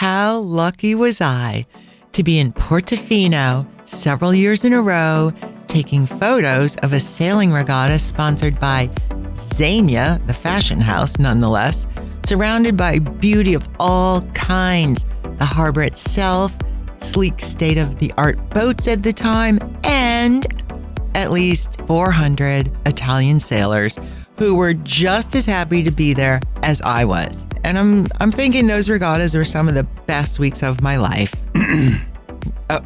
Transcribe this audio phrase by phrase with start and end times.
[0.00, 1.66] How lucky was I
[2.12, 5.30] to be in Portofino several years in a row
[5.68, 8.86] taking photos of a sailing regatta sponsored by
[9.34, 11.86] Zegna, the fashion house, nonetheless,
[12.24, 15.04] surrounded by beauty of all kinds.
[15.38, 16.56] The harbor itself,
[16.96, 20.46] sleek state of the art boats at the time, and
[21.14, 23.98] at least 400 Italian sailors
[24.40, 27.46] who were just as happy to be there as I was.
[27.62, 31.34] And I'm I'm thinking those regattas were some of the best weeks of my life.
[32.70, 32.80] oh.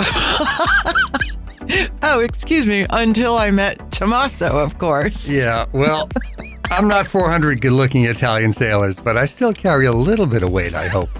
[2.02, 5.30] oh, excuse me, until I met Tommaso, of course.
[5.32, 6.08] Yeah, well,
[6.72, 10.50] I'm not 400 good looking Italian sailors, but I still carry a little bit of
[10.50, 11.10] weight, I hope.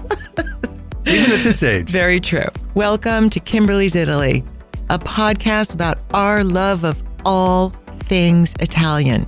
[1.07, 1.89] Even at this age.
[1.89, 2.49] Very true.
[2.73, 4.43] Welcome to Kimberly's Italy,
[4.89, 7.69] a podcast about our love of all
[8.09, 9.25] things Italian.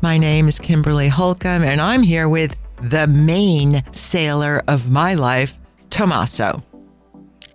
[0.00, 5.58] My name is Kimberly Holcomb, and I'm here with the main sailor of my life,
[5.90, 6.62] Tommaso.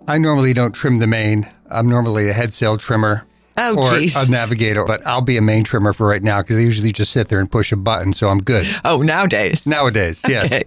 [0.06, 1.50] I normally don't trim the main.
[1.70, 3.26] I'm normally a head sail trimmer.
[3.56, 4.28] Oh, or geez.
[4.28, 7.12] a navigator, but I'll be a main trimmer for right now because they usually just
[7.12, 8.66] sit there and push a button, so I'm good.
[8.84, 9.66] Oh, nowadays.
[9.66, 10.44] Nowadays, yes.
[10.44, 10.64] Okay.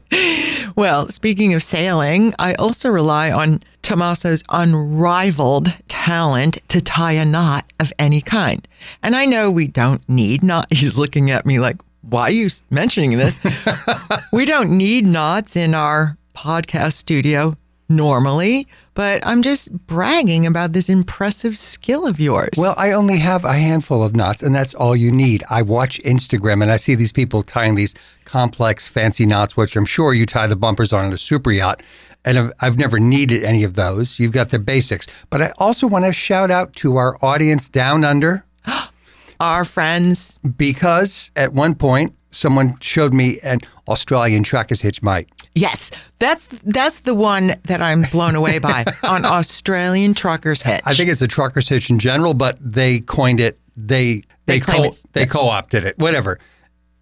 [0.75, 7.65] Well, speaking of sailing, I also rely on Tommaso's unrivaled talent to tie a knot
[7.79, 8.67] of any kind.
[9.01, 10.67] And I know we don't need knot.
[10.71, 13.39] He's looking at me like, why are you mentioning this?
[14.31, 17.55] we don't need knots in our podcast studio
[17.89, 22.49] normally, but I'm just bragging about this impressive skill of yours.
[22.57, 25.43] Well, I only have a handful of knots, and that's all you need.
[25.49, 27.93] I watch Instagram and I see these people tying these
[28.25, 31.83] complex, fancy knots, which I'm sure you tie the bumpers on in a super yacht.
[32.27, 34.19] And I've, I've never needed any of those.
[34.19, 35.07] You've got the basics.
[35.29, 38.43] But I also want to shout out to our audience down under
[39.39, 40.37] our friends.
[40.57, 45.29] because at one point, someone showed me an Australian tracker's hitch mite.
[45.55, 45.89] Yes,
[46.19, 50.81] that's that's the one that I'm blown away by on Australian truckers hitch.
[50.85, 53.57] I think it's a trucker's hitch in general, but they coined it.
[53.75, 55.97] They They they co- they co-opted it.
[55.97, 56.39] Whatever.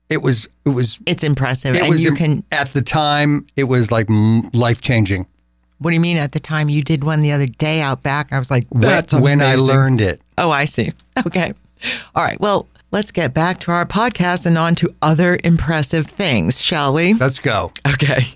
[0.09, 2.43] It was it was it's impressive, it and was you can.
[2.51, 4.07] at the time it was like
[4.53, 5.25] life changing.
[5.79, 6.17] What do you mean?
[6.17, 8.31] At the time, you did one the other day out back.
[8.31, 10.21] I was like, that's when I learned it.
[10.37, 10.93] Oh, I see.
[11.25, 11.53] Okay,
[12.15, 12.39] all right.
[12.39, 17.13] Well, let's get back to our podcast and on to other impressive things, shall we?
[17.13, 17.71] Let's go.
[17.87, 18.27] Okay.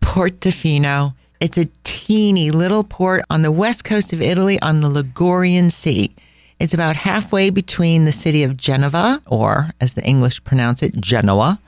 [0.00, 1.14] Portofino.
[1.40, 6.10] It's a teeny little port on the west coast of Italy on the Ligurian Sea.
[6.60, 11.58] It's about halfway between the city of Genova, or as the English pronounce it, Genoa,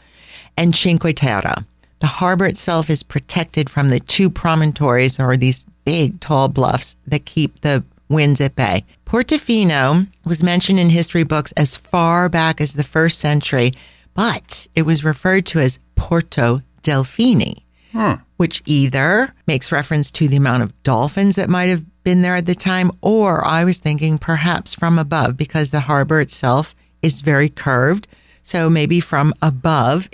[0.57, 1.65] and Cinque Terre.
[2.01, 7.25] The harbor itself is protected from the two promontories, or these big, tall bluffs that
[7.25, 8.85] keep the winds at bay.
[9.07, 13.73] Portofino was mentioned in history books as far back as the first century,
[14.15, 17.62] but it was referred to as Porto Delfini,
[18.37, 22.47] which either makes reference to the amount of dolphins that might have been there at
[22.47, 27.49] the time, or I was thinking perhaps from above because the harbor itself is very
[27.49, 28.09] curved.
[28.43, 30.09] So maybe from above,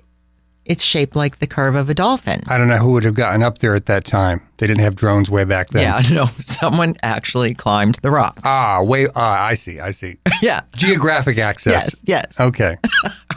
[0.69, 2.43] it's shaped like the curve of a dolphin.
[2.47, 4.43] I don't know who would have gotten up there at that time.
[4.59, 5.83] They didn't have drones way back then.
[5.83, 8.43] Yeah, no, someone actually climbed the rocks.
[8.45, 9.07] Ah, way.
[9.17, 9.81] Ah, I see.
[9.81, 10.19] I see.
[10.43, 10.61] yeah.
[10.77, 12.03] Geographic access.
[12.05, 12.41] Yes, yes.
[12.41, 12.77] Okay.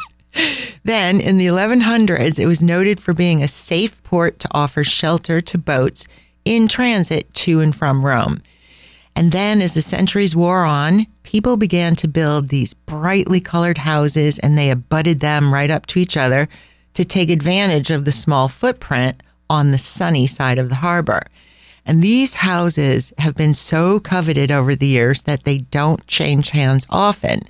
[0.83, 5.41] Then in the 1100s, it was noted for being a safe port to offer shelter
[5.41, 6.07] to boats
[6.45, 8.41] in transit to and from Rome.
[9.15, 14.39] And then as the centuries wore on, people began to build these brightly colored houses
[14.39, 16.47] and they abutted them right up to each other
[16.93, 21.21] to take advantage of the small footprint on the sunny side of the harbor.
[21.85, 26.85] And these houses have been so coveted over the years that they don't change hands
[26.89, 27.41] often.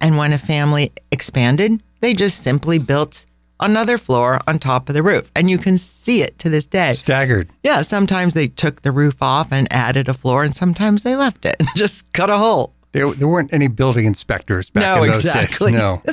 [0.00, 3.26] And when a family expanded, they just simply built
[3.60, 5.30] another floor on top of the roof.
[5.34, 6.92] And you can see it to this day.
[6.92, 7.48] Staggered.
[7.62, 11.44] Yeah, sometimes they took the roof off and added a floor, and sometimes they left
[11.44, 12.72] it and just cut a hole.
[12.92, 15.72] There, there weren't any building inspectors back No, in those exactly.
[15.72, 15.80] days.
[15.80, 16.02] No.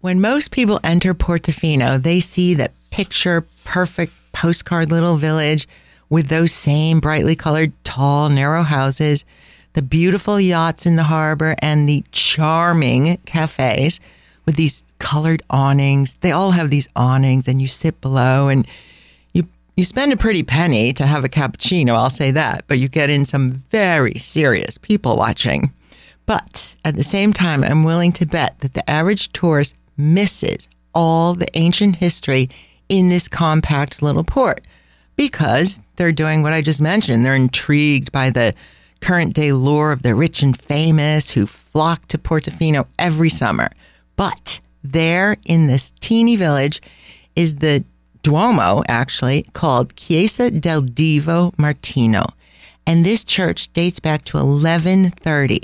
[0.00, 5.68] When most people enter Portofino, they see that picture perfect postcard little village
[6.08, 9.26] with those same brightly colored, tall, narrow houses,
[9.74, 14.00] the beautiful yachts in the harbor, and the charming cafes
[14.46, 16.14] with these colored awnings.
[16.14, 18.66] They all have these awnings, and you sit below and
[19.32, 19.44] you
[19.76, 23.10] you spend a pretty penny to have a cappuccino, I'll say that, but you get
[23.10, 25.72] in some very serious people watching.
[26.26, 31.34] But at the same time, I'm willing to bet that the average tourist misses all
[31.34, 32.48] the ancient history
[32.88, 34.60] in this compact little port
[35.16, 37.24] because they're doing what I just mentioned.
[37.24, 38.54] They're intrigued by the
[39.00, 43.70] current day lure of the rich and famous who flock to Portofino every summer.
[44.20, 46.82] But there in this teeny village
[47.34, 47.84] is the
[48.22, 52.24] Duomo, actually, called Chiesa del Divo Martino.
[52.86, 55.60] And this church dates back to 1130,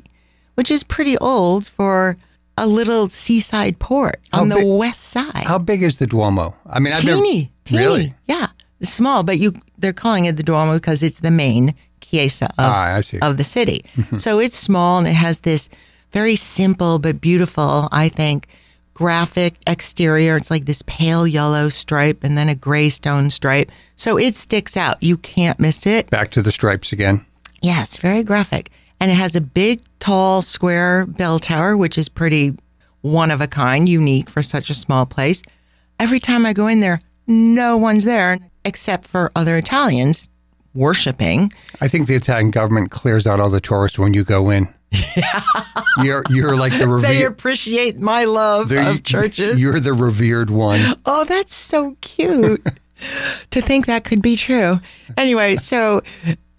[0.54, 2.16] which is pretty old for
[2.56, 5.44] a little seaside port on How the big- west side.
[5.52, 6.54] How big is the Duomo?
[6.66, 7.78] I mean, I've teeny, never teeny.
[7.84, 8.14] really.
[8.26, 8.46] Yeah,
[8.80, 13.00] small, but you they're calling it the Duomo because it's the main chiesa of, Ah,
[13.20, 13.84] of the city.
[14.16, 15.68] so it's small and it has this
[16.16, 18.48] very simple but beautiful, I think,
[18.94, 20.38] graphic exterior.
[20.38, 23.70] It's like this pale yellow stripe and then a gray stone stripe.
[23.96, 25.02] So it sticks out.
[25.02, 26.08] You can't miss it.
[26.08, 27.26] Back to the stripes again.
[27.60, 28.70] Yes, very graphic.
[28.98, 32.56] And it has a big, tall, square bell tower, which is pretty
[33.02, 35.42] one of a kind, unique for such a small place.
[36.00, 40.30] Every time I go in there, no one's there except for other Italians
[40.72, 41.52] worshiping.
[41.82, 44.72] I think the Italian government clears out all the tourists when you go in.
[46.02, 49.60] you're you're like the They revered appreciate my love of churches.
[49.60, 50.80] You're the revered one.
[51.08, 52.62] Oh, that's so cute
[53.50, 54.80] to think that could be true.
[55.16, 56.02] Anyway, so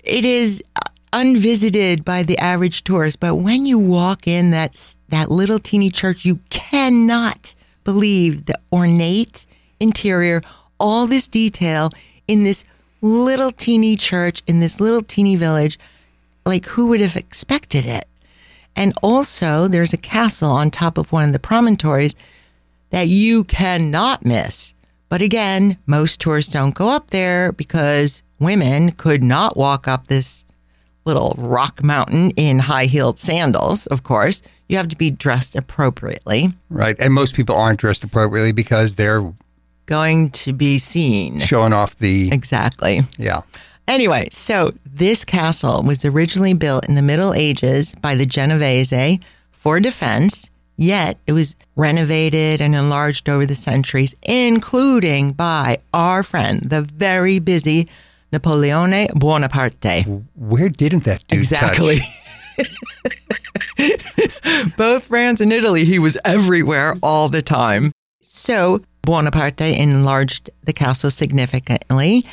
[0.04, 5.30] it is uh, unvisited by the average tourist, but when you walk in that that
[5.30, 9.46] little teeny church, you cannot believe the ornate
[9.80, 10.42] interior,
[10.80, 11.90] all this detail
[12.28, 12.66] in this
[13.02, 15.78] little teeny church in this little teeny village.
[16.46, 18.08] Like who would have expected it?
[18.78, 22.16] And also, there's a castle on top of one of the promontories
[22.92, 24.74] that you cannot miss.
[25.10, 30.46] But again, most tourists don't go up there because women could not walk up this
[31.06, 34.42] little rock mountain in high heeled sandals, of course.
[34.70, 36.96] You have to be dressed appropriately, Right.
[37.00, 39.34] And most people aren't dressed appropriately because they're
[39.86, 41.40] going to be seen.
[41.40, 43.02] showing off the Exactly.
[43.18, 43.42] yeah.
[43.88, 49.20] Anyway, so this castle was originally built in the Middle Ages by the Genovese
[49.52, 56.64] for defense, yet it was renovated and enlarged over the centuries, including by our friend,
[56.64, 57.88] the very busy
[58.32, 60.06] Napoleone Bonaparte.
[60.36, 62.00] Where didn't that dude Exactly.
[64.76, 67.92] Both France and Italy, he was everywhere all the time.
[68.22, 72.26] So Bonaparte enlarged the castle significantly.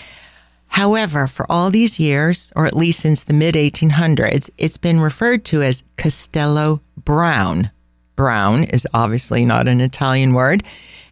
[0.75, 5.45] However, for all these years, or at least since the mid 1800s, it's been referred
[5.45, 7.71] to as Castello Brown.
[8.17, 10.65] Brown is obviously not an Italian word.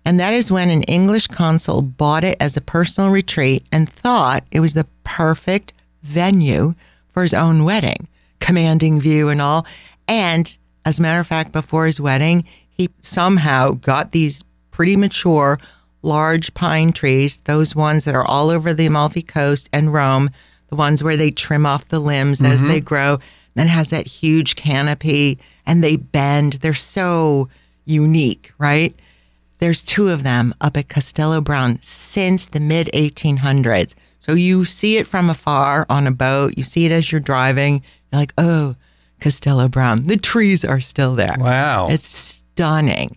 [0.05, 4.43] And that is when an English consul bought it as a personal retreat and thought
[4.51, 5.73] it was the perfect
[6.03, 6.75] venue
[7.09, 8.09] for his own wedding,
[8.41, 9.65] commanding view and all.
[10.09, 14.43] And as a matter of fact, before his wedding, he somehow got these
[14.73, 15.61] pretty mature,
[16.03, 20.31] large pine trees, those ones that are all over the Amalfi Coast and Rome,
[20.69, 22.69] the ones where they trim off the limbs as mm-hmm.
[22.69, 23.21] they grow,
[23.55, 26.55] then has that huge canopy and they bend.
[26.55, 27.49] They're so
[27.85, 28.95] unique, right?
[29.59, 33.95] There's two of them up at Castello Brown since the mid 1800s.
[34.19, 37.83] So you see it from afar on a boat, you see it as you're driving.
[38.13, 38.77] You're like, oh,
[39.21, 40.05] Castello Brown.
[40.05, 41.37] The trees are still there.
[41.39, 41.89] Wow.
[41.91, 43.17] It's stunning.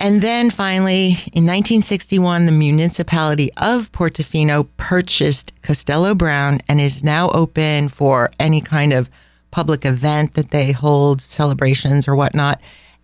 [0.00, 7.30] And then finally, in 1961, the municipality of Portofino purchased Castello Brown and is now
[7.30, 9.10] open for any kind of
[9.50, 12.60] public event that they hold, celebrations or whatnot.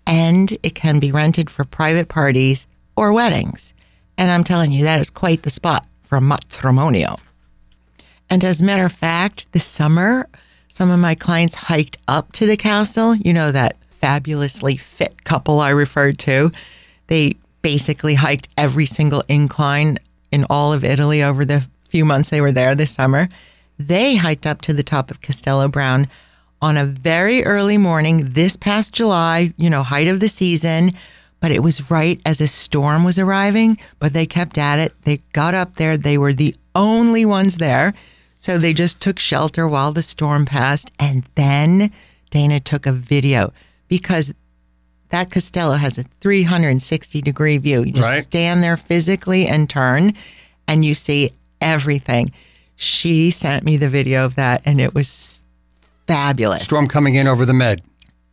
[0.07, 3.75] And it can be rented for private parties or weddings.
[4.17, 7.19] And I'm telling you, that is quite the spot for matrimonio.
[8.31, 10.29] And as a matter of fact, this summer,
[10.69, 13.17] some of my clients hiked up to the castle.
[13.17, 16.53] You know, that fabulously fit couple I referred to.
[17.07, 19.99] They basically hiked every single incline
[20.31, 23.29] in all of Italy over the few months they were there this summer.
[23.79, 26.07] They hiked up to the top of Castello Brown
[26.61, 30.93] on a very early morning this past July, you know, height of the season.
[31.41, 34.93] But it was right as a storm was arriving, but they kept at it.
[35.05, 35.99] They got up there.
[35.99, 37.93] They were the only ones there.
[38.39, 40.91] So they just took shelter while the storm passed.
[40.99, 41.93] And then
[42.31, 43.53] Dana took a video
[43.89, 44.35] because
[45.11, 47.83] that Costello has a 360 degree view.
[47.83, 48.23] You just Right.
[48.23, 50.13] stand there physically and turn,
[50.67, 51.31] and you see
[51.61, 52.33] everything.
[52.77, 55.43] She sent me the video of that, and it was
[56.07, 56.65] fabulous.
[56.65, 57.83] Storm coming in over the med.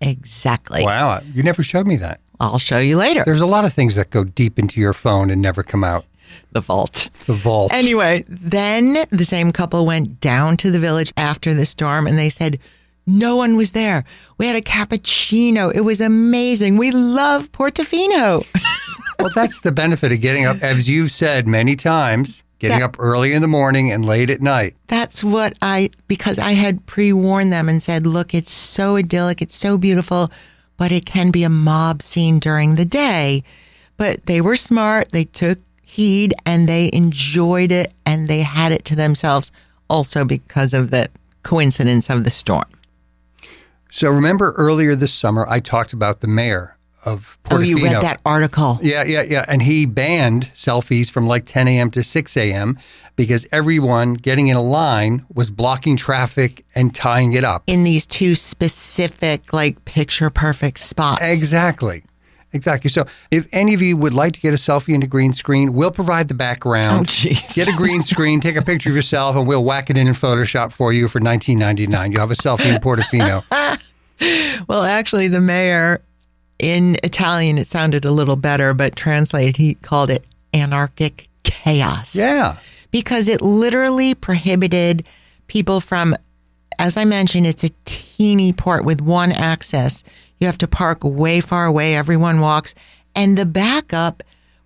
[0.02, 0.84] Exactly.
[0.84, 1.22] Wow.
[1.34, 2.20] You never showed me that.
[2.40, 3.24] I'll show you later.
[3.24, 6.06] There's a lot of things that go deep into your phone and never come out.
[6.54, 7.10] the vault.
[7.28, 7.72] The vault.
[7.74, 12.30] Anyway, then the same couple went down to the village after the storm and they
[12.30, 12.58] said,
[13.20, 14.06] no one was there.
[14.38, 15.74] We had a cappuccino.
[15.74, 16.78] It was amazing.
[16.78, 18.46] We love Portofino.
[19.20, 22.86] well, that's the benefit of getting up, as you've said many times, getting Yeah.
[22.86, 24.76] up early in the morning and late at night.
[24.88, 29.42] That's what I, because I had pre warned them and said, look, it's so idyllic,
[29.42, 30.32] it's so beautiful,
[30.78, 33.44] but it can be a mob scene during the day.
[33.98, 35.12] But they were smart.
[35.12, 39.52] They took heed and they enjoyed it and they had it to themselves
[39.90, 41.10] also because of the
[41.44, 42.64] coincidence of the storm.
[43.92, 47.58] So remember earlier this summer, I talked about the mayor of Portofino.
[47.58, 48.80] Oh, you read that article.
[48.82, 49.46] Yeah, yeah, yeah.
[49.48, 51.92] And he banned selfies from like 10 a.m.
[51.92, 52.80] to 6 a.m.
[53.16, 57.64] because everyone getting in a line was blocking traffic and tying it up.
[57.68, 61.22] In these two specific, like picture perfect spots.
[61.22, 62.04] Exactly.
[62.54, 62.90] Exactly.
[62.90, 65.74] So, if any of you would like to get a selfie in a green screen,
[65.74, 66.88] we'll provide the background.
[66.88, 67.56] Oh, jeez.
[67.56, 70.14] Get a green screen, take a picture of yourself, and we'll whack it in in
[70.14, 72.12] Photoshop for you for 19.99.
[72.12, 73.44] You'll have a selfie in Portofino.
[74.68, 76.00] Well, actually, the mayor
[76.60, 82.16] in Italian, it sounded a little better, but translated, he called it anarchic chaos.
[82.16, 82.58] yeah.
[82.92, 85.08] because it literally prohibited
[85.48, 86.16] people from,
[86.78, 90.04] as I mentioned, it's a teeny port with one access.
[90.42, 91.96] You have to park way far away.
[91.96, 92.76] Everyone walks.
[93.16, 94.24] And the backup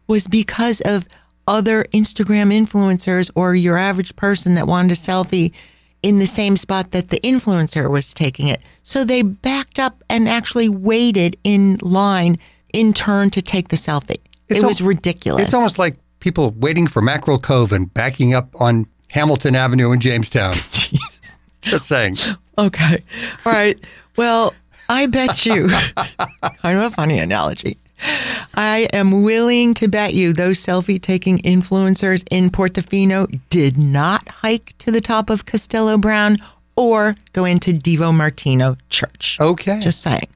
[0.08, 1.08] was because of
[1.48, 5.54] other Instagram influencers or your average person that wanted a selfie
[6.02, 8.62] in the same spot that the influencer was taking it.
[8.84, 12.38] So they backed up and actually waited in line
[12.74, 14.22] in turn to take the selfie.
[14.48, 15.44] It's it al- was ridiculous.
[15.44, 20.00] It's almost like people waiting for Mackerel Cove and backing up on Hamilton Avenue in
[20.00, 20.54] Jamestown.
[21.62, 22.18] Just saying.
[22.58, 23.04] Okay.
[23.46, 23.78] All right.
[24.16, 24.54] Well,
[24.90, 27.78] I bet you, kind of a funny analogy.
[28.54, 34.74] I am willing to bet you those selfie taking influencers in Portofino did not hike
[34.80, 36.38] to the top of Castello Brown
[36.76, 39.38] or go into Divo Martino Church.
[39.40, 39.80] Okay.
[39.80, 40.28] Just saying.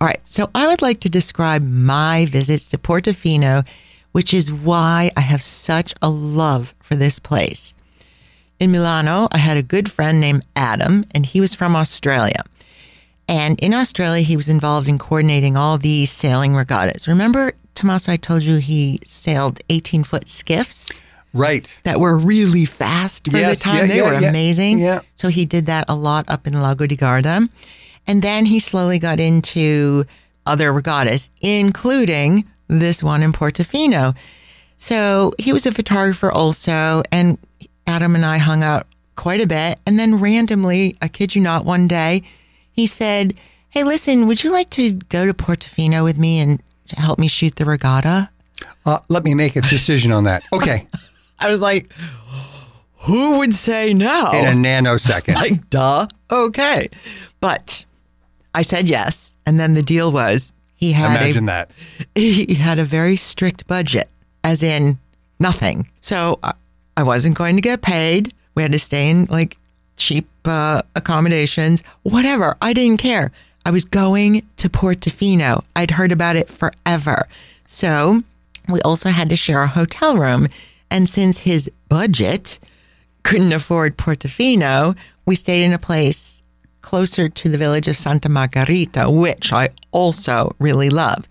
[0.00, 0.20] All right.
[0.24, 3.66] So I would like to describe my visits to Portofino,
[4.12, 7.74] which is why I have such a love for this place.
[8.58, 12.44] In Milano, I had a good friend named Adam, and he was from Australia.
[13.30, 17.06] And in Australia, he was involved in coordinating all these sailing regattas.
[17.06, 21.00] Remember, Tommaso, I told you he sailed 18 foot skiffs
[21.32, 21.80] right.
[21.84, 23.76] that were really fast for Yes, the time.
[23.76, 24.80] yeah, they yeah, were yeah, amazing.
[24.80, 25.00] yeah.
[25.14, 27.48] So he did that a lot up in Lago di Garda.
[28.08, 30.06] And then he slowly got into
[30.44, 34.16] other regattas, including this one in Portofino.
[34.76, 37.38] So he was a photographer also, and
[37.86, 39.78] Adam and I hung out quite a bit.
[39.86, 42.24] And then randomly, I kid you not, one day,
[42.80, 43.34] he said,
[43.68, 46.60] Hey, listen, would you like to go to Portofino with me and
[46.96, 48.30] help me shoot the regatta?
[48.84, 50.42] Uh, let me make a decision on that.
[50.52, 50.86] Okay.
[51.38, 51.92] I was like,
[53.00, 54.30] Who would say no?
[54.34, 55.34] In a nanosecond.
[55.34, 56.06] like, duh.
[56.30, 56.88] Okay.
[57.40, 57.84] But
[58.54, 59.36] I said yes.
[59.46, 61.70] And then the deal was he had Imagine a, that.
[62.14, 64.08] he had a very strict budget,
[64.42, 64.96] as in
[65.38, 65.88] nothing.
[66.00, 66.54] So I,
[66.96, 68.32] I wasn't going to get paid.
[68.54, 69.58] We had to stay in like
[69.96, 72.56] cheap uh, accommodations, whatever.
[72.60, 73.32] I didn't care.
[73.64, 75.64] I was going to Portofino.
[75.76, 77.28] I'd heard about it forever.
[77.66, 78.22] So
[78.68, 80.48] we also had to share a hotel room.
[80.90, 82.58] And since his budget
[83.22, 86.42] couldn't afford Portofino, we stayed in a place
[86.80, 91.28] closer to the village of Santa Margherita, which I also really love.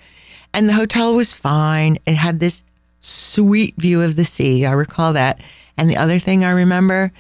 [0.53, 1.97] And the hotel was fine.
[2.05, 2.63] It had this
[2.99, 4.65] sweet view of the sea.
[4.65, 5.41] I recall that.
[5.77, 7.11] And the other thing I remember,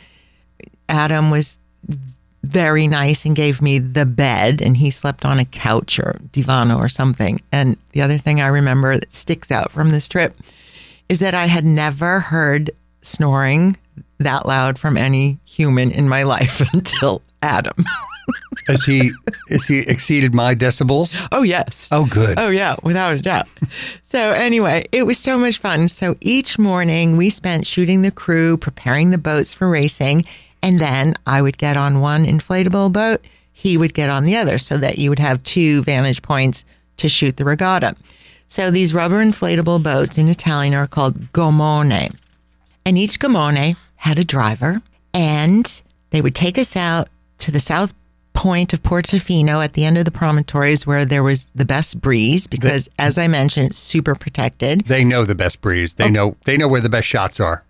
[0.87, 1.59] Adam was
[2.43, 6.77] very nice and gave me the bed, and he slept on a couch or divano
[6.77, 7.41] or something.
[7.51, 10.35] And the other thing I remember that sticks out from this trip
[11.09, 12.71] is that I had never heard
[13.01, 13.77] snoring
[14.19, 17.85] that loud from any human in my life until Adam.
[18.67, 19.11] Has he
[19.49, 21.27] has he exceeded my decibels?
[21.31, 21.89] oh, yes.
[21.91, 22.37] Oh, good.
[22.37, 23.47] Oh, yeah, without a doubt.
[24.03, 25.87] so, anyway, it was so much fun.
[25.87, 30.25] So, each morning we spent shooting the crew, preparing the boats for racing.
[30.61, 34.57] And then I would get on one inflatable boat, he would get on the other,
[34.57, 36.65] so that you would have two vantage points
[36.97, 37.95] to shoot the regatta.
[38.47, 42.15] So, these rubber inflatable boats in Italian are called gommone.
[42.85, 44.81] And each gommone had a driver,
[45.13, 47.93] and they would take us out to the south
[48.33, 52.47] point of Portofino at the end of the promontories where there was the best breeze
[52.47, 54.81] because, as I mentioned, super protected.
[54.85, 55.93] They know the best breeze.
[55.99, 56.03] Oh.
[56.03, 57.63] They know they know where the best shots are.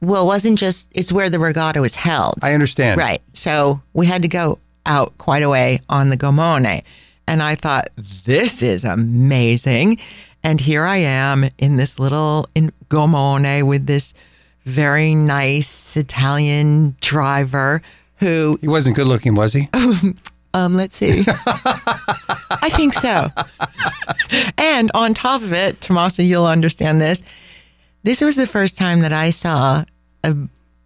[0.00, 2.34] Well, it wasn't just, it's where the regatta was held.
[2.42, 2.98] I understand.
[3.00, 3.22] Right.
[3.32, 6.82] So we had to go out quite a way on the Gommone.
[7.26, 9.98] And I thought, this is amazing.
[10.44, 14.14] And here I am in this little in Gommone with this
[14.64, 17.82] very nice Italian driver
[18.18, 19.68] who, He wasn't good looking, was he?
[20.54, 21.24] um, let's see.
[21.26, 23.28] I think so.
[24.58, 27.22] and on top of it, Tommaso, you'll understand this.
[28.06, 29.84] This was the first time that I saw
[30.22, 30.36] a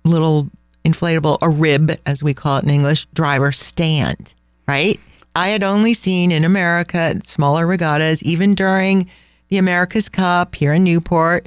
[0.04, 0.48] little
[0.86, 4.34] inflatable, a rib, as we call it in English, driver stand,
[4.66, 4.98] right?
[5.36, 9.10] I had only seen in America smaller regattas, even during
[9.50, 11.46] the America's Cup here in Newport,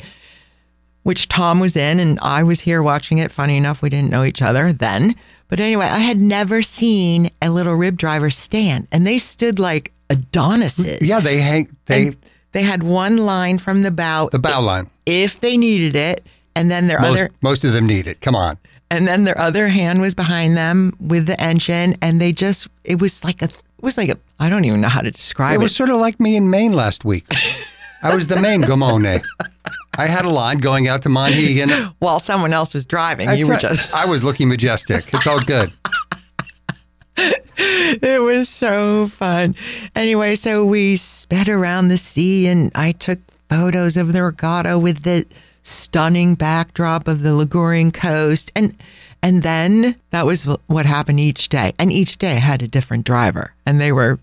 [1.01, 3.31] which Tom was in, and I was here watching it.
[3.31, 5.15] Funny enough, we didn't know each other then.
[5.47, 9.91] But anyway, I had never seen a little rib driver stand, and they stood like
[10.11, 11.09] Adonises.
[11.09, 11.75] Yeah, they hang.
[11.85, 12.17] They And
[12.53, 14.89] they had one line from the bow, the bow line.
[15.05, 18.21] if they needed it, and then their Most other most of them need it.
[18.21, 18.57] Come on.
[18.91, 23.01] and then their other hand was behind them with the engine, and they just it
[23.01, 25.55] was like a it was like a I don't even know how to describe It
[25.55, 25.63] it.
[25.63, 27.25] was sort of like me in Maine last week.
[28.03, 29.05] I was the Maine Gommone.
[29.05, 29.19] Eh?
[29.97, 31.69] I had a line going out to Monhegan.
[31.99, 33.61] While someone else was driving, That's you were right.
[33.61, 35.13] just I was looking majestic.
[35.13, 35.71] It's all good.
[37.17, 39.55] it was so fun.
[39.95, 45.03] Anyway, so we sped around the sea and I took photos of the regatta with
[45.03, 45.25] the
[45.61, 48.75] stunning backdrop of the Ligurian coast and
[49.21, 51.73] and then that was what happened each day.
[51.79, 54.19] And each day had a different driver and they were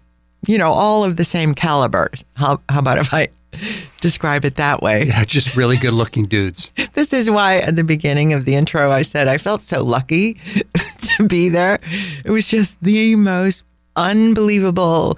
[0.47, 2.11] you know all of the same caliber.
[2.35, 3.29] How how about if I
[4.01, 5.05] describe it that way?
[5.05, 6.71] Yeah, just really good looking dudes.
[6.93, 10.35] This is why at the beginning of the intro I said I felt so lucky
[11.17, 11.79] to be there.
[12.25, 13.63] It was just the most
[13.97, 15.17] unbelievable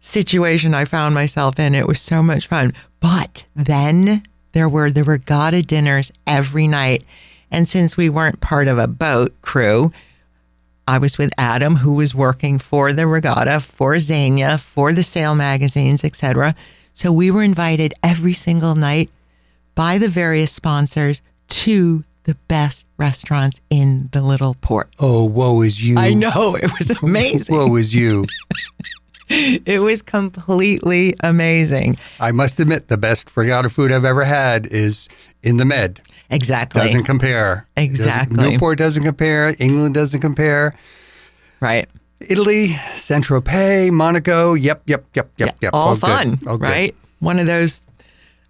[0.00, 1.74] situation I found myself in.
[1.74, 2.72] It was so much fun.
[3.00, 7.04] But then there were the regatta dinners every night.
[7.50, 9.92] And since we weren't part of a boat crew,
[10.86, 15.34] I was with Adam, who was working for the regatta, for Zegna, for the sail
[15.34, 16.54] magazines, etc.
[16.98, 19.08] So we were invited every single night
[19.76, 24.88] by the various sponsors to the best restaurants in the little port.
[24.98, 25.96] Oh, woe is you.
[25.96, 27.54] I know it was amazing.
[27.56, 28.26] Woe is you.
[29.28, 31.98] it was completely amazing.
[32.18, 35.08] I must admit, the best regatta food I've ever had is
[35.44, 36.00] in the Med.
[36.30, 36.80] Exactly.
[36.82, 37.68] Doesn't compare.
[37.76, 38.50] Doesn't- Exactly.
[38.50, 39.54] Newport doesn't compare.
[39.60, 40.74] England doesn't compare.
[41.60, 41.88] right.
[42.20, 44.54] Italy, Saint Tropez, Monaco.
[44.54, 45.70] Yep, yep, yep, yep, yep.
[45.72, 46.00] All good.
[46.00, 46.94] fun, All right?
[47.20, 47.82] One of those,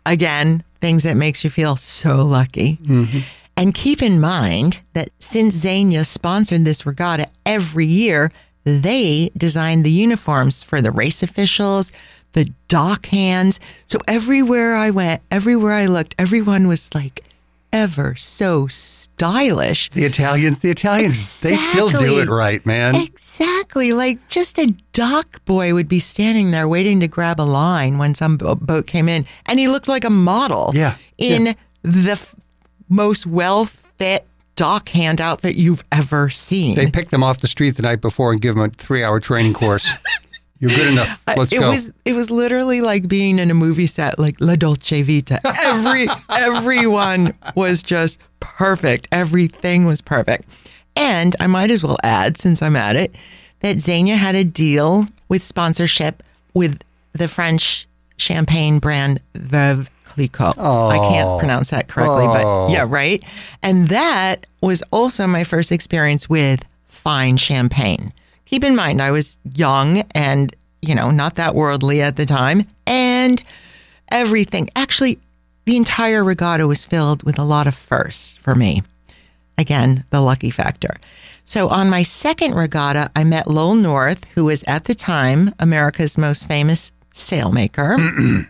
[0.07, 2.77] again, things that makes you feel so lucky.
[2.77, 3.19] Mm-hmm.
[3.57, 8.31] And keep in mind that since Zegna sponsored this regatta every year,
[8.65, 11.93] they designed the uniforms for the race officials,
[12.33, 13.59] the dock hands.
[13.87, 17.25] So everywhere I went, everywhere I looked, everyone was like
[17.73, 19.91] ever so stylish.
[19.91, 22.95] The Italians, the Italians, they still do it right, man.
[22.95, 23.93] Exactly.
[23.93, 28.15] Like just a dock boy would be standing there waiting to grab a line when
[28.15, 30.73] some boat came in, and he looked like a model.
[30.75, 31.52] Yeah, In yeah.
[31.83, 32.35] the f-
[32.89, 34.25] most well fit
[34.57, 36.75] dock hand outfit you've ever seen.
[36.75, 39.52] They pick them off the street the night before and give them a three-hour training
[39.54, 39.89] course.
[40.60, 41.23] You're good enough.
[41.36, 41.71] Let's it go.
[41.71, 45.40] was it was literally like being in a movie set, like La Dolce Vita.
[45.64, 49.08] Every everyone was just perfect.
[49.12, 50.44] Everything was perfect.
[50.97, 53.14] And I might as well add, since I'm at it,
[53.60, 56.23] that Zegna had a deal with sponsorship
[56.54, 60.58] with the French champagne brand Veuve Clicquot.
[60.58, 62.66] I can't pronounce that correctly, Oh.
[62.66, 63.23] but yeah, right.
[63.62, 68.12] And that was also my first experience with fine champagne.
[68.49, 72.63] Keep in mind, I was young and, you know, not that worldly at the time.
[72.87, 73.43] And
[74.11, 75.19] everything, actually,
[75.67, 78.82] the entire regatta was filled with a lot of firsts for me.
[79.58, 80.97] Again, the lucky factor.
[81.45, 86.17] So on my second regatta, I met Lowell North, who was at the time America's
[86.17, 87.99] most famous sailmaker.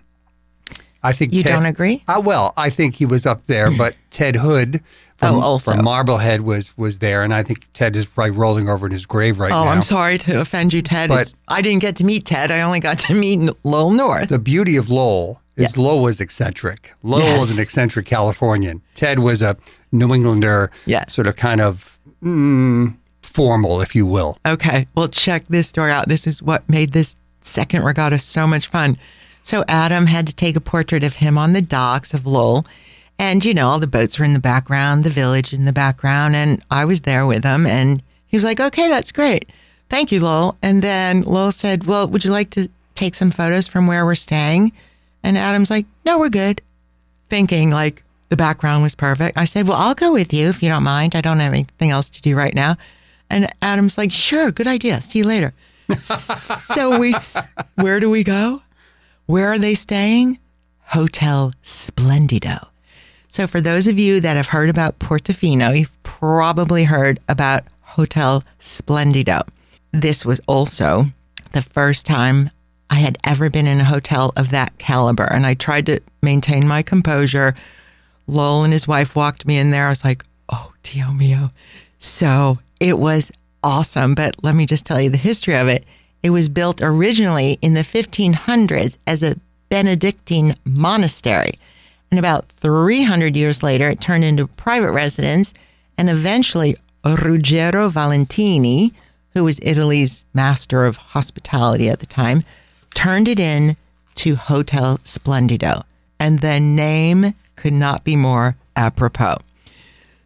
[1.02, 2.04] I think You Ted, don't agree?
[2.06, 4.80] Uh, well, I think he was up there, but Ted Hood
[5.18, 5.72] from, Oh, also.
[5.72, 9.04] from Marblehead was was there, and I think Ted is probably rolling over in his
[9.04, 9.68] grave right Oh, now.
[9.70, 11.08] Oh, I'm sorry to offend you, Ted.
[11.10, 12.50] But- It's- I didn't get to meet Ted.
[12.50, 14.28] I only got to meet Lowell North.
[14.30, 16.94] The beauty of Lowell is Lowell was eccentric.
[17.02, 18.80] Lowell was an eccentric Californian.
[18.94, 19.56] Ted was a
[19.92, 21.04] New Englander, Yeah.
[21.08, 24.38] sort of kind of mm, formal, if you will.
[24.46, 26.08] Okay, well, check this story out.
[26.08, 28.96] This is what made this second regatta so much fun.
[29.42, 32.64] So Adam had to take a portrait of him on the docks of Lowell.
[33.18, 36.36] And, you know, all the boats were in the background, the village in the background.
[36.36, 37.66] And I was there with him.
[37.66, 39.48] And he was like, okay, that's great.
[39.88, 40.56] Thank you, Lowell.
[40.62, 44.14] And then Lowell said, well, would you like to take some photos from where we're
[44.14, 44.72] staying?
[45.22, 46.60] And Adam's like, no, we're good.
[47.28, 49.36] Thinking like the background was perfect.
[49.36, 51.14] I said, well, I'll go with you if you don't mind.
[51.14, 52.76] I don't have anything else to do right now.
[53.30, 55.00] And Adam's like, sure, good idea.
[55.00, 55.52] See you later.
[56.02, 57.14] so we,
[57.74, 58.62] where do we go?
[59.26, 60.38] Where are they staying?
[60.84, 62.68] Hotel Splendido.
[63.28, 68.42] So for those of you that have heard about Portofino, you've probably heard about Hotel
[68.58, 69.46] Splendido.
[69.92, 71.06] This was also
[71.52, 72.50] the first time
[72.90, 75.24] I had ever been in a hotel of that caliber.
[75.24, 77.54] And I tried to maintain my composure.
[78.26, 79.86] Lowell and his wife walked me in there.
[79.86, 81.50] I was like, oh, Dio mio.
[81.98, 83.30] So it was
[83.62, 84.14] awesome.
[84.14, 85.84] But let me just tell you the history of it.
[86.22, 89.36] It was built originally in the 1500s as a
[89.68, 91.52] Benedictine monastery.
[92.10, 95.52] And about 300 years later, it turned into a private residence.
[95.96, 98.92] And eventually, Ruggero Valentini,
[99.34, 102.42] who was Italy's master of hospitality at the time,
[102.94, 103.76] turned it in
[104.16, 105.84] to Hotel Splendido.
[106.18, 109.38] And the name could not be more apropos.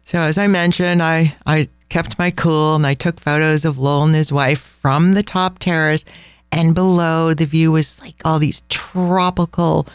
[0.05, 4.05] So, as I mentioned, I, I kept my cool and I took photos of Lowell
[4.05, 6.03] and his wife from the top terrace.
[6.51, 9.87] And below, the view was like all these tropical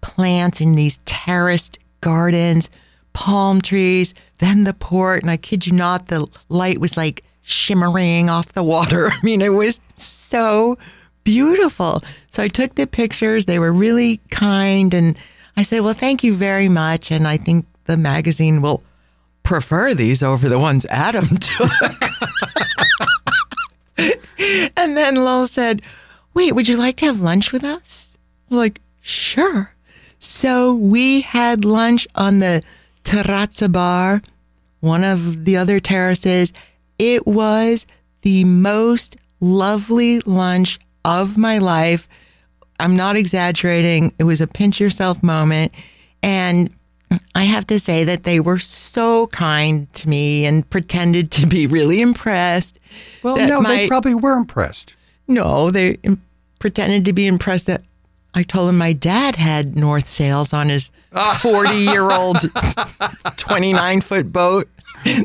[0.00, 2.70] plants in these terraced gardens,
[3.12, 5.22] palm trees, then the port.
[5.22, 9.08] And I kid you not, the light was like shimmering off the water.
[9.12, 10.78] I mean, it was so
[11.24, 12.02] beautiful.
[12.30, 13.46] So I took the pictures.
[13.46, 14.94] They were really kind.
[14.94, 15.18] And
[15.56, 17.10] I said, Well, thank you very much.
[17.10, 18.82] And I think the magazine will
[19.42, 21.70] prefer these over the ones Adam took.
[24.76, 25.82] and then Lowell said,
[26.34, 28.16] Wait, would you like to have lunch with us?
[28.50, 29.72] I'm like, Sure.
[30.18, 32.62] So we had lunch on the
[33.04, 34.22] Terrazza Bar,
[34.80, 36.52] one of the other terraces.
[36.98, 37.86] It was
[38.22, 42.08] the most lovely lunch of my life.
[42.80, 44.12] I'm not exaggerating.
[44.18, 45.72] It was a pinch yourself moment.
[46.22, 46.70] And
[47.34, 51.66] I have to say that they were so kind to me and pretended to be
[51.66, 52.78] really impressed.
[53.22, 54.94] Well, no, my- they probably were impressed.
[55.28, 55.98] no, they
[56.58, 57.82] pretended to be impressed that
[58.34, 60.90] I told him my dad had North Sails on his
[61.40, 62.36] 40 year old
[63.36, 64.68] 29 foot boat.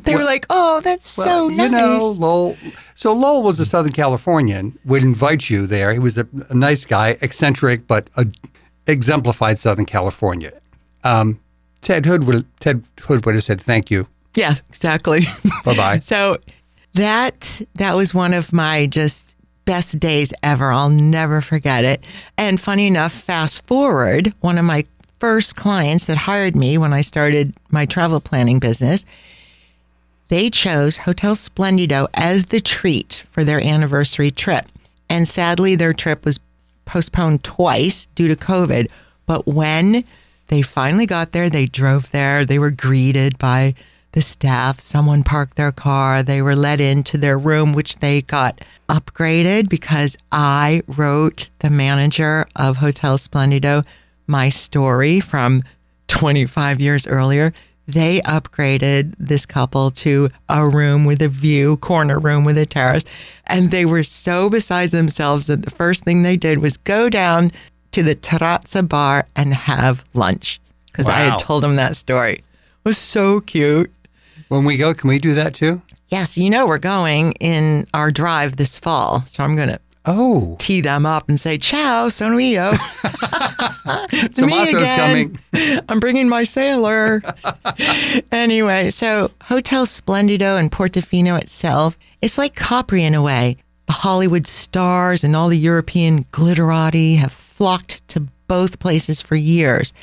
[0.04, 1.58] They were like, oh, that's so nice.
[1.66, 2.56] You know, Lowell.
[2.96, 4.78] So Lowell was a Southern Californian.
[4.86, 5.92] Would invite you there.
[5.94, 8.28] He was a, a nice guy, eccentric, but a,
[8.88, 10.54] exemplified Southern California.
[11.04, 11.39] Um,
[11.82, 14.08] Ted Hood would Ted Hood would have said thank you.
[14.36, 15.22] yeah, exactly.
[15.66, 16.00] Bye bye.
[16.02, 16.38] So
[16.94, 19.33] that that was one of my just
[19.65, 20.71] best days ever.
[20.71, 22.04] I'll never forget it.
[22.38, 24.86] And funny enough, fast forward, one of my
[25.19, 29.06] first clients that hired me when I started my travel planning business,
[30.28, 34.65] they chose Hotel Splendido as the treat for their anniversary trip.
[35.10, 36.39] And sadly, their trip was
[36.86, 38.89] postponed twice due to COVID.
[39.26, 40.04] But when
[40.47, 43.76] they finally got there, they drove there, they were greeted by
[44.13, 44.80] the staff.
[44.80, 46.23] Someone parked their car.
[46.23, 52.47] They were let into their room, which they got upgraded because I wrote the manager
[52.56, 53.86] of Hotel Splendido
[54.28, 55.63] my story from
[56.08, 57.54] 25 years earlier.
[57.88, 63.06] They upgraded this couple to a room with a view, corner room with a terrace.
[63.45, 67.52] And they were so beside themselves that the first thing they did was go down
[67.91, 72.36] to the terrazza bar and have lunch because I had told them that story.
[72.36, 72.43] It
[72.86, 73.91] was so cute.
[74.54, 75.82] When we go, can we do that too?
[76.10, 80.58] Yes, you know we're going in our drive this fall, so I'm going to Oh,
[80.60, 82.74] tee them up and say, "Ciao, sono io."
[84.12, 84.96] it's me again.
[84.96, 85.39] coming.
[85.89, 87.24] I'm bringing my sailor.
[88.32, 93.58] anyway, so Hotel Splendido in Portofino itself, it's like Capri in a way.
[93.88, 99.94] The Hollywood stars and all the European glitterati have flocked to both places for years.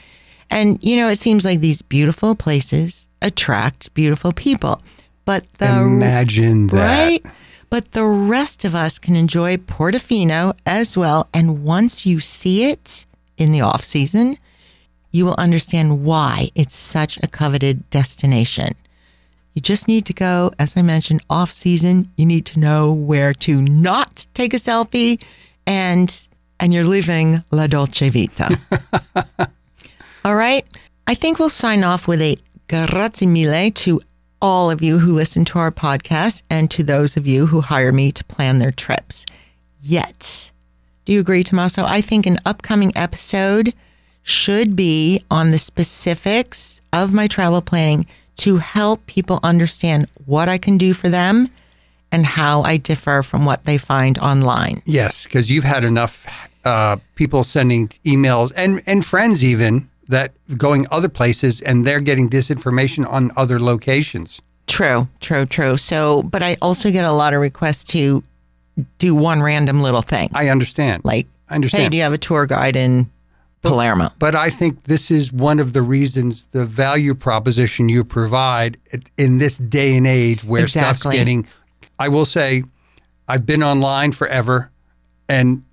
[0.51, 4.81] And, you know, it seems like these beautiful places attract beautiful people.
[5.25, 6.77] But the imagine that.
[6.77, 7.25] right?
[7.69, 11.29] But the rest of us can enjoy Portofino as well.
[11.33, 13.07] And once you see it
[13.39, 14.39] in the off season,
[15.13, 18.75] you will understand why it's such a coveted destination.
[19.55, 22.09] You just need to go, as I mentioned, off season.
[22.17, 25.23] You need to know where to not take a selfie
[25.67, 26.29] and
[26.61, 28.59] and you're leaving la dolce vita.
[30.25, 30.65] All right.
[31.07, 32.37] I think we'll sign off with a
[32.71, 34.01] grazie mille to
[34.41, 37.93] all of you who listen to our podcast and to those of you who hire
[37.93, 39.27] me to plan their trips.
[39.81, 40.53] Yet,
[41.05, 41.85] do you agree, Tommaso?
[41.85, 43.75] I think an upcoming episode
[44.23, 48.07] should be on the specifics of my travel planning
[48.37, 51.49] to help people understand what I can do for them
[52.13, 54.81] and how I differ from what they find online.
[54.85, 56.25] Yes, because you've had enough
[56.65, 62.29] uh, people sending emails and and friends even that going other places and they're getting
[62.29, 64.43] disinformation on other locations.
[64.67, 65.77] True, true, true.
[65.77, 68.23] So, but I also get a lot of requests to
[68.99, 70.31] do one random little thing.
[70.35, 71.05] I understand.
[71.05, 71.85] Like, I understand.
[71.85, 73.07] hey, do you have a tour guide in
[73.63, 74.13] Palermo?
[74.19, 78.79] But I think this is one of the reasons the value proposition you provide
[79.17, 81.47] in this day and age where stuff's getting.
[81.99, 82.65] I will say,
[83.29, 84.71] I've been online forever,
[85.29, 85.65] and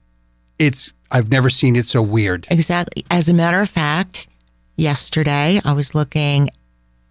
[0.59, 2.47] it's I've never seen it so weird.
[2.49, 3.05] Exactly.
[3.09, 4.27] As a matter of fact,
[4.75, 6.49] yesterday I was looking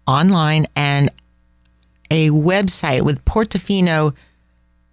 [0.05, 1.09] online and
[2.09, 4.15] a website with Portofino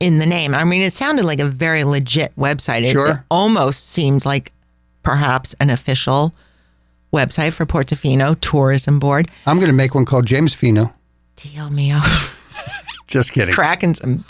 [0.01, 0.55] in the name.
[0.55, 2.83] I mean, it sounded like a very legit website.
[2.83, 3.09] It, Sure.
[3.09, 4.53] it almost seemed like
[5.03, 6.35] perhaps an official
[7.13, 9.29] website for Portofino Tourism Board.
[9.47, 10.93] I'm going to make one called James Fino.
[11.37, 12.01] Dio mio.
[13.07, 13.55] Just kidding.
[13.55, 14.25] Cracking some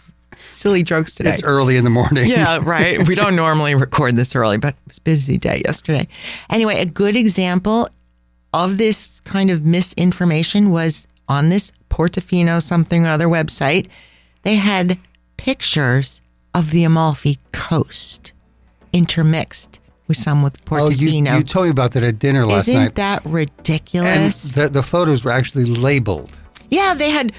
[0.47, 1.31] silly jokes today.
[1.33, 2.29] It's early in the morning.
[2.29, 3.07] Yeah, right.
[3.07, 6.09] We don't normally record this early, but it was a busy day yesterday.
[6.51, 7.89] Anyway, a good example
[8.53, 13.89] of this kind of misinformation was on this Portofino something or other website.
[14.43, 14.99] They had
[15.37, 16.23] pictures
[16.55, 18.33] of the Amalfi Coast
[18.93, 21.39] intermixed with some with Oh, you, Portofino.
[21.39, 22.73] you told me about that at dinner last night.
[22.75, 22.95] Isn't night.
[22.97, 24.53] that and ridiculous?
[24.53, 26.31] the, the photos were actually labeled.
[26.71, 27.33] Yeah, they had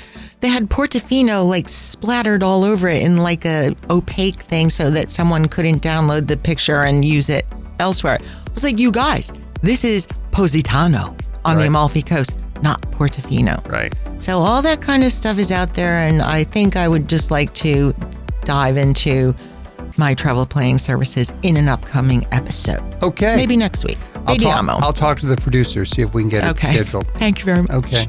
[0.45, 5.09] they had Portofino like splattered all over it in like a opaque thing so that
[5.09, 7.47] someone couldn't download the picture and use it
[7.79, 8.19] elsewhere.
[8.21, 13.67] I was like, you guys, this is Positano on the Amalfi Coast, not Portofino.
[13.71, 13.91] Right.
[14.19, 17.31] So all that kind of stuff is out there, and I think I would just
[17.31, 17.95] like to
[18.43, 19.33] dive into
[19.97, 22.83] my travel planning services in an upcoming episode.
[23.01, 23.35] Okay.
[23.35, 23.97] Maybe next week.
[24.27, 26.69] I'll talk, I'll talk to the producer, see if we can get okay.
[26.69, 27.07] it scheduled.
[27.15, 27.71] Thank you very much.
[27.71, 28.07] Okay.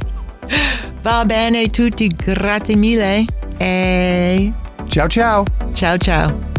[1.02, 3.24] Va bene tutti, grazie mille.
[3.58, 4.52] E
[4.88, 5.44] Ciao, ciao.
[5.72, 6.55] ciao ciao.